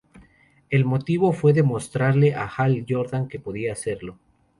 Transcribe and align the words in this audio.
El 0.71 0.83
motivo 0.83 1.31
fue 1.31 1.53
demostrarle 1.53 2.33
a 2.33 2.47
Hal 2.47 2.85
Jordan 2.89 3.27
que 3.27 3.39
podía 3.39 3.73
hacerlo. 3.73 4.17